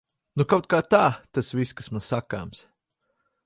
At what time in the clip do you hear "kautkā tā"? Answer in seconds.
0.53-1.01